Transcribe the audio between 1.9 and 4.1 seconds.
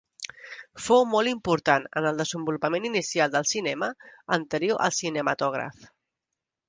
en el desenvolupament inicial del cinema,